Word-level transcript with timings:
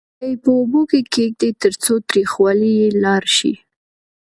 بیا 0.19 0.27
یې 0.31 0.37
په 0.43 0.49
اوبو 0.57 0.81
کې 0.89 0.99
کېږدئ 1.13 1.51
ترڅو 1.61 1.93
تریخوالی 2.09 2.71
یې 2.79 2.87
لاړ 3.03 3.23
شي. 3.37 3.53